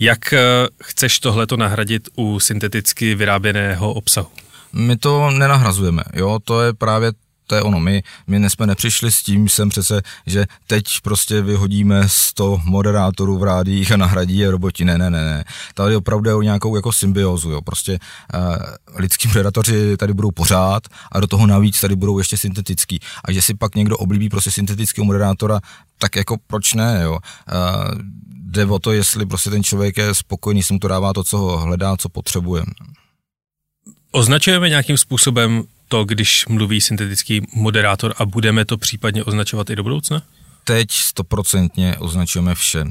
Jak 0.00 0.32
eh, 0.32 0.38
chceš 0.82 1.18
tohleto 1.18 1.56
nahradit 1.56 2.08
u 2.16 2.40
synteticky 2.40 3.14
vyráběného 3.14 3.94
obsahu? 3.94 4.28
My 4.72 4.96
to 4.96 5.30
nenahrazujeme, 5.30 6.02
jo, 6.14 6.38
to 6.44 6.62
je 6.62 6.72
právě 6.72 7.12
to 7.54 7.58
je 7.58 7.62
ono, 7.62 7.80
my, 7.80 8.02
my 8.26 8.50
jsme 8.50 8.66
nepřišli 8.66 9.12
s 9.12 9.22
tím 9.22 9.48
sem 9.48 9.68
přece, 9.68 10.02
že 10.26 10.46
teď 10.66 10.84
prostě 11.02 11.42
vyhodíme 11.42 12.08
100 12.08 12.60
moderátorů 12.64 13.38
v 13.38 13.42
rádích 13.42 13.92
a 13.92 13.96
nahradí 13.96 14.38
je 14.38 14.50
roboti, 14.50 14.84
ne, 14.84 14.98
ne, 14.98 15.10
ne, 15.10 15.24
ne. 15.24 15.44
Tady 15.74 15.96
opravdu 15.96 16.30
je 16.30 16.34
o 16.34 16.42
nějakou 16.42 16.76
jako 16.76 16.92
symbiozu, 16.92 17.50
jo, 17.50 17.62
prostě 17.62 17.98
uh, 18.34 18.56
lidský 18.96 19.28
moderátoři 19.28 19.96
tady 19.96 20.14
budou 20.14 20.30
pořád 20.30 20.82
a 21.12 21.20
do 21.20 21.26
toho 21.26 21.46
navíc 21.46 21.80
tady 21.80 21.96
budou 21.96 22.18
ještě 22.18 22.36
syntetický. 22.36 23.00
A 23.24 23.32
že 23.32 23.42
si 23.42 23.54
pak 23.54 23.74
někdo 23.74 23.96
oblíbí 23.96 24.28
prostě 24.28 24.50
syntetického 24.50 25.04
moderátora, 25.04 25.60
tak 25.98 26.16
jako 26.16 26.36
proč 26.46 26.74
ne, 26.74 27.00
jo. 27.02 27.12
Uh, 27.12 27.98
jde 28.28 28.66
o 28.66 28.78
to, 28.78 28.92
jestli 28.92 29.26
prostě 29.26 29.50
ten 29.50 29.64
člověk 29.64 29.96
je 29.96 30.14
spokojený, 30.14 30.62
si 30.62 30.72
mu 30.72 30.78
to 30.78 30.88
dává 30.88 31.12
to, 31.12 31.24
co 31.24 31.38
ho 31.38 31.58
hledá, 31.58 31.96
co 31.96 32.08
potřebuje. 32.08 32.62
Označujeme 34.10 34.68
nějakým 34.68 34.96
způsobem 34.96 35.64
to, 35.94 36.04
když 36.04 36.46
mluví 36.46 36.80
syntetický 36.80 37.46
moderátor 37.52 38.14
a 38.18 38.26
budeme 38.26 38.64
to 38.64 38.78
případně 38.78 39.24
označovat 39.24 39.70
i 39.70 39.76
do 39.76 39.82
budoucna? 39.82 40.22
Teď 40.64 40.90
stoprocentně 40.90 41.96
označujeme 41.98 42.54
vše. 42.54 42.84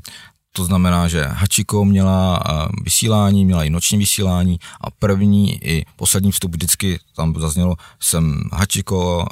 To 0.56 0.66
znamená, 0.66 1.08
že 1.08 1.24
Hachiko 1.24 1.86
měla 1.86 2.40
vysílání, 2.84 3.46
měla 3.46 3.64
i 3.64 3.70
noční 3.70 3.98
vysílání 3.98 4.60
a 4.82 4.92
první 4.92 5.64
i 5.66 5.86
poslední 5.96 6.32
vstup 6.32 6.52
vždycky 6.52 7.00
tam 7.16 7.36
zaznělo, 7.40 7.76
jsem 8.00 8.44
Hachiko, 8.54 9.28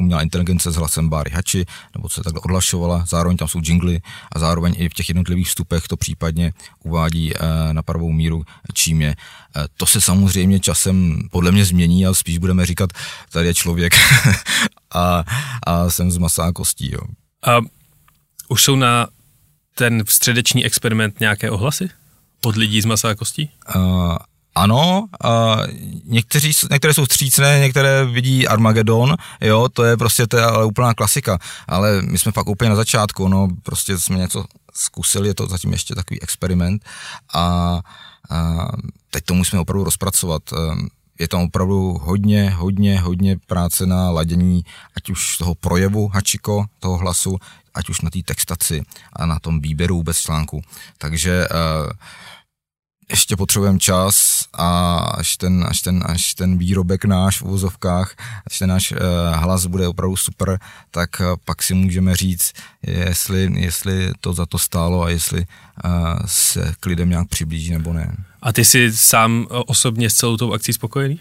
umělá 0.00 0.22
inteligence 0.22 0.70
s 0.70 0.76
hlasem 0.76 1.08
Báry 1.08 1.30
Hači, 1.30 1.64
nebo 1.96 2.08
se 2.08 2.22
takhle 2.22 2.40
odlašovala, 2.44 3.04
zároveň 3.08 3.36
tam 3.36 3.48
jsou 3.48 3.60
jingly 3.64 4.00
a 4.32 4.38
zároveň 4.38 4.74
i 4.76 4.88
v 4.88 4.94
těch 4.94 5.08
jednotlivých 5.08 5.48
vstupech 5.48 5.88
to 5.88 5.96
případně 5.96 6.52
uvádí 6.82 7.32
na 7.72 7.82
pravou 7.82 8.12
míru, 8.12 8.44
čím 8.72 9.02
je. 9.02 9.16
To 9.76 9.86
se 9.86 10.00
samozřejmě 10.00 10.60
časem 10.60 11.28
podle 11.30 11.52
mě 11.52 11.64
změní 11.64 12.06
a 12.06 12.14
spíš 12.14 12.38
budeme 12.38 12.66
říkat, 12.66 12.90
tady 13.30 13.46
je 13.46 13.54
člověk 13.54 13.94
a, 14.94 15.24
a 15.66 15.90
jsem 15.90 16.10
z 16.10 16.18
masa 16.18 16.44
a 16.44 16.52
kostí. 16.52 16.92
Jo. 16.92 17.00
A 17.46 17.60
už 18.48 18.62
jsou 18.62 18.76
na 18.76 19.06
ten 19.74 20.02
středeční 20.08 20.64
experiment 20.64 21.20
nějaké 21.20 21.50
ohlasy 21.50 21.90
od 22.44 22.56
lidí 22.56 22.80
z 22.80 22.84
masa 22.84 23.10
a 23.10 23.14
kostí? 23.14 23.50
Uh, 23.76 24.16
ano, 24.54 25.08
uh, 25.24 25.66
někteří, 26.04 26.52
některé 26.70 26.94
jsou 26.94 27.04
střícné, 27.04 27.58
některé 27.58 28.04
vidí 28.04 28.48
Armagedon, 28.48 29.16
jo, 29.40 29.68
to 29.68 29.84
je 29.84 29.96
prostě 29.96 30.26
to 30.26 30.36
je 30.36 30.44
ale 30.44 30.64
úplná 30.64 30.94
klasika, 30.94 31.38
ale 31.68 32.02
my 32.02 32.18
jsme 32.18 32.32
fakt 32.32 32.48
úplně 32.48 32.70
na 32.70 32.76
začátku, 32.76 33.28
no, 33.28 33.48
prostě 33.62 33.98
jsme 33.98 34.18
něco 34.18 34.44
zkusili, 34.74 35.28
je 35.28 35.34
to 35.34 35.46
zatím 35.46 35.72
ještě 35.72 35.94
takový 35.94 36.22
experiment 36.22 36.84
a, 37.34 37.80
a 38.30 38.68
teď 39.10 39.24
to 39.24 39.34
musíme 39.34 39.62
opravdu 39.62 39.84
rozpracovat. 39.84 40.42
Je 41.18 41.28
tam 41.28 41.40
opravdu 41.40 41.98
hodně, 42.02 42.50
hodně, 42.50 43.00
hodně 43.00 43.36
práce 43.46 43.86
na 43.86 44.10
ladění, 44.10 44.64
ať 44.96 45.10
už 45.10 45.36
toho 45.38 45.54
projevu 45.54 46.08
Hačiko, 46.08 46.64
toho 46.78 46.98
hlasu, 46.98 47.38
ať 47.74 47.88
už 47.88 48.00
na 48.00 48.10
té 48.10 48.22
textaci 48.24 48.82
a 49.12 49.26
na 49.26 49.38
tom 49.38 49.60
výběru 49.60 49.96
vůbec 49.96 50.18
článku. 50.18 50.62
Takže 50.98 51.48
uh, 51.48 51.90
ještě 53.10 53.36
potřebujeme 53.36 53.78
čas 53.78 54.44
a 54.52 54.98
až 54.98 55.36
ten, 55.36 55.64
až 55.68 55.80
ten, 55.80 56.04
až 56.06 56.34
ten 56.34 56.58
výrobek 56.58 57.04
náš 57.04 57.40
v 57.40 57.42
uvozovkách, 57.42 58.14
až 58.50 58.58
ten 58.58 58.68
náš 58.68 58.92
uh, 58.92 58.98
hlas 59.32 59.66
bude 59.66 59.88
opravdu 59.88 60.16
super, 60.16 60.58
tak 60.90 61.10
uh, 61.20 61.26
pak 61.44 61.62
si 61.62 61.74
můžeme 61.74 62.16
říct, 62.16 62.52
jestli, 62.82 63.52
jestli 63.56 64.12
to 64.20 64.32
za 64.32 64.46
to 64.46 64.58
stálo 64.58 65.02
a 65.02 65.10
jestli 65.10 65.46
se 66.26 66.74
k 66.80 66.86
lidem 66.86 67.10
nějak 67.10 67.28
přiblíží 67.28 67.70
nebo 67.70 67.92
ne. 67.92 68.16
A 68.42 68.52
ty 68.52 68.64
jsi 68.64 68.92
sám 68.96 69.46
osobně 69.50 70.10
s 70.10 70.14
celou 70.14 70.36
tou 70.36 70.52
akcí 70.52 70.72
spokojený? 70.72 71.20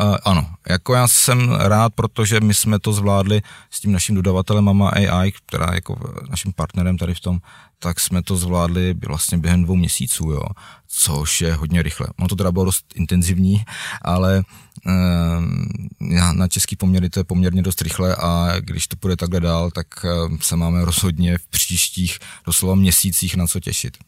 Uh, 0.00 0.16
ano, 0.24 0.46
jako 0.68 0.94
já 0.94 1.08
jsem 1.08 1.52
rád, 1.52 1.94
protože 1.94 2.40
my 2.40 2.54
jsme 2.54 2.78
to 2.78 2.92
zvládli 2.92 3.42
s 3.70 3.80
tím 3.80 3.92
naším 3.92 4.14
dodavatelem 4.14 4.64
Mama 4.64 4.88
AI, 4.88 5.32
která 5.32 5.66
je 5.70 5.74
jako 5.74 5.98
naším 6.30 6.52
partnerem 6.52 6.98
tady 6.98 7.14
v 7.14 7.20
tom, 7.20 7.38
tak 7.78 8.00
jsme 8.00 8.22
to 8.22 8.36
zvládli 8.36 8.94
vlastně 9.06 9.38
během 9.38 9.64
dvou 9.64 9.76
měsíců, 9.76 10.30
jo, 10.30 10.42
což 10.88 11.40
je 11.40 11.54
hodně 11.54 11.82
rychle. 11.82 12.06
Ono 12.18 12.28
to 12.28 12.36
teda 12.36 12.52
bylo 12.52 12.64
dost 12.64 12.84
intenzivní, 12.94 13.64
ale 14.02 14.42
uh, 14.86 16.32
na 16.32 16.48
český 16.48 16.76
poměry 16.76 17.10
to 17.10 17.20
je 17.20 17.24
poměrně 17.24 17.62
dost 17.62 17.82
rychle 17.82 18.16
a 18.16 18.54
když 18.60 18.86
to 18.86 18.96
půjde 18.96 19.16
takhle 19.16 19.40
dál, 19.40 19.70
tak 19.70 19.86
uh, 20.04 20.36
se 20.40 20.56
máme 20.56 20.84
rozhodně 20.84 21.38
v 21.38 21.46
příštích 21.46 22.18
doslova 22.46 22.74
měsících 22.74 23.36
na 23.36 23.46
co 23.46 23.60
těšit. 23.60 23.98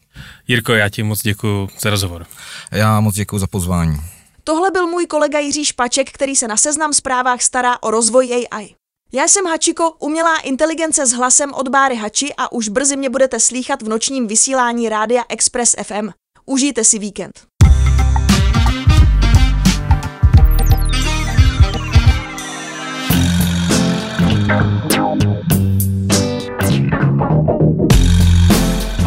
Jirko, 0.48 0.72
já 0.72 0.88
ti 0.88 1.02
moc 1.02 1.22
děkuji 1.22 1.68
za 1.80 1.90
rozhovor. 1.90 2.26
Já 2.70 3.00
moc 3.00 3.14
děkuji 3.14 3.38
za 3.38 3.46
pozvání. 3.46 4.00
Tohle 4.44 4.70
byl 4.70 4.86
můj 4.86 5.06
kolega 5.06 5.38
Jiří 5.38 5.64
Špaček, 5.64 6.12
který 6.12 6.36
se 6.36 6.48
na 6.48 6.56
seznam 6.56 6.92
zprávách 6.92 7.42
stará 7.42 7.82
o 7.82 7.90
rozvoj 7.90 8.46
AI. 8.50 8.74
Já 9.12 9.28
jsem 9.28 9.46
Hačiko, 9.46 9.90
umělá 9.98 10.38
inteligence 10.38 11.06
s 11.06 11.12
hlasem 11.12 11.54
od 11.54 11.68
Báry 11.68 11.96
Hači 11.96 12.34
a 12.36 12.52
už 12.52 12.68
brzy 12.68 12.96
mě 12.96 13.10
budete 13.10 13.40
slýchat 13.40 13.82
v 13.82 13.88
nočním 13.88 14.26
vysílání 14.26 14.88
Rádia 14.88 15.22
Express 15.28 15.76
FM. 15.82 16.08
Užijte 16.46 16.84
si 16.84 16.98
víkend. 16.98 17.53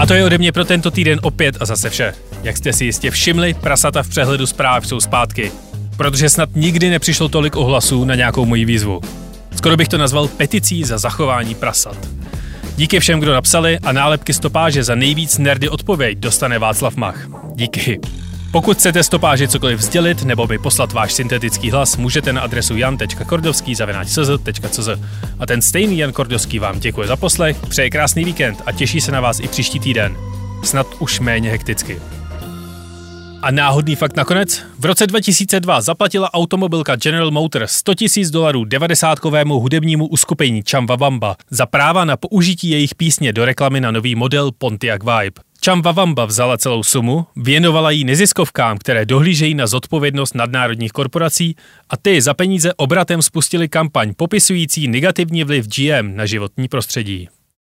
To 0.07 0.13
je 0.13 0.25
ode 0.25 0.37
mě 0.37 0.51
pro 0.51 0.65
tento 0.65 0.91
týden 0.91 1.19
opět 1.21 1.57
a 1.59 1.65
zase 1.65 1.89
vše. 1.89 2.13
Jak 2.43 2.57
jste 2.57 2.73
si 2.73 2.85
jistě 2.85 3.11
všimli, 3.11 3.53
prasata 3.53 4.03
v 4.03 4.09
přehledu 4.09 4.45
zpráv 4.45 4.87
jsou 4.87 4.99
zpátky. 4.99 5.51
Protože 5.97 6.29
snad 6.29 6.49
nikdy 6.55 6.89
nepřišlo 6.89 7.29
tolik 7.29 7.55
ohlasů 7.55 8.05
na 8.05 8.15
nějakou 8.15 8.45
moji 8.45 8.65
výzvu. 8.65 9.01
Skoro 9.55 9.77
bych 9.77 9.87
to 9.87 9.97
nazval 9.97 10.27
peticí 10.27 10.83
za 10.83 10.97
zachování 10.97 11.55
prasat. 11.55 11.97
Díky 12.75 12.99
všem, 12.99 13.19
kdo 13.19 13.33
napsali 13.33 13.79
a 13.79 13.91
nálepky 13.91 14.33
stopáže 14.33 14.83
za 14.83 14.95
nejvíc 14.95 15.37
nerdy 15.37 15.69
odpověď 15.69 16.17
dostane 16.17 16.59
Václav 16.59 16.95
Mach. 16.95 17.27
Díky. 17.55 17.99
Pokud 18.51 18.77
chcete 18.77 19.03
stopáži 19.03 19.47
cokoliv 19.47 19.81
sdělit 19.81 20.23
nebo 20.23 20.47
by 20.47 20.57
poslat 20.57 20.93
váš 20.93 21.13
syntetický 21.13 21.71
hlas, 21.71 21.97
můžete 21.97 22.33
na 22.33 22.41
adresu 22.41 22.77
jan.kordovský.cz 22.77 24.89
A 25.39 25.45
ten 25.45 25.61
stejný 25.61 25.97
Jan 25.97 26.11
Kordovský 26.11 26.59
vám 26.59 26.79
děkuje 26.79 27.07
za 27.07 27.15
poslech, 27.15 27.57
přeje 27.69 27.89
krásný 27.89 28.25
víkend 28.25 28.61
a 28.65 28.71
těší 28.71 29.01
se 29.01 29.11
na 29.11 29.21
vás 29.21 29.39
i 29.39 29.47
příští 29.47 29.79
týden. 29.79 30.17
Snad 30.63 30.87
už 30.99 31.19
méně 31.19 31.49
hekticky. 31.49 31.99
A 33.41 33.51
náhodný 33.51 33.95
fakt 33.95 34.15
nakonec? 34.15 34.63
V 34.79 34.85
roce 34.85 35.07
2002 35.07 35.81
zaplatila 35.81 36.33
automobilka 36.33 36.95
General 36.95 37.31
Motors 37.31 37.71
100 37.71 37.91
000 38.17 38.29
dolarů 38.31 38.63
90-kovému 38.63 39.59
hudebnímu 39.59 40.07
uskupení 40.07 40.63
Chambawamba 40.69 41.35
za 41.49 41.65
práva 41.65 42.05
na 42.05 42.17
použití 42.17 42.69
jejich 42.69 42.95
písně 42.95 43.33
do 43.33 43.45
reklamy 43.45 43.81
na 43.81 43.91
nový 43.91 44.15
model 44.15 44.51
Pontiac 44.57 45.01
Vibe. 45.03 45.46
Chambawamba 45.65 46.25
vzala 46.25 46.57
celou 46.57 46.83
sumu, 46.83 47.25
věnovala 47.35 47.91
ji 47.91 48.03
neziskovkám, 48.03 48.77
které 48.77 49.05
dohlížejí 49.05 49.53
na 49.53 49.67
zodpovědnost 49.67 50.35
nadnárodních 50.35 50.91
korporací 50.91 51.55
a 51.89 51.97
ty 51.97 52.21
za 52.21 52.33
peníze 52.33 52.73
obratem 52.73 53.21
spustili 53.21 53.67
kampaň 53.69 54.13
popisující 54.17 54.87
negativní 54.87 55.43
vliv 55.43 55.67
GM 55.67 56.15
na 56.15 56.25
životní 56.25 56.67
prostředí. 56.67 57.29